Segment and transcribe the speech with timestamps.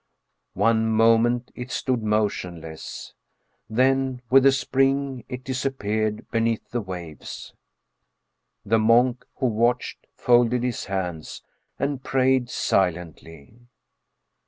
[0.55, 3.13] One moment it stood motionless,
[3.69, 7.53] then with a spring it disappeared beneath the waves.
[8.65, 11.43] The monk who watched folded his hands
[11.77, 13.59] and prayed si lently.